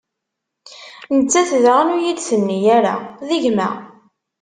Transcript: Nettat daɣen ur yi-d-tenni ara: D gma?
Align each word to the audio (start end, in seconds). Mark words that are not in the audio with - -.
Nettat 1.17 1.51
daɣen 1.63 1.93
ur 1.95 2.01
yi-d-tenni 2.03 2.57
ara: 2.77 2.95
D 3.27 3.29
gma? 3.43 3.69